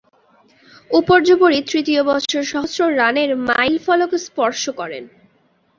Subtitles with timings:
[0.91, 5.03] উপর্যুপরী তৃতীয় বছর সহস্র রানের মাইলফলক স্পর্শ করেন।